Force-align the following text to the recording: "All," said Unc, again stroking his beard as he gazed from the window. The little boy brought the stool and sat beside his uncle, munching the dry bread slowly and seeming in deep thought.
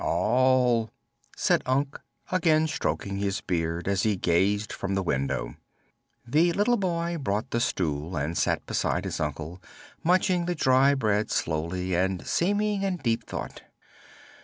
"All," 0.03 0.89
said 1.37 1.61
Unc, 1.67 2.01
again 2.31 2.65
stroking 2.65 3.17
his 3.19 3.39
beard 3.39 3.87
as 3.87 4.01
he 4.01 4.15
gazed 4.15 4.73
from 4.73 4.95
the 4.95 5.03
window. 5.03 5.57
The 6.25 6.51
little 6.53 6.77
boy 6.77 7.19
brought 7.19 7.51
the 7.51 7.59
stool 7.59 8.17
and 8.17 8.35
sat 8.35 8.65
beside 8.65 9.05
his 9.05 9.19
uncle, 9.19 9.61
munching 10.03 10.47
the 10.47 10.55
dry 10.55 10.95
bread 10.95 11.29
slowly 11.29 11.93
and 11.93 12.25
seeming 12.25 12.81
in 12.81 12.97
deep 12.97 13.27
thought. 13.27 13.61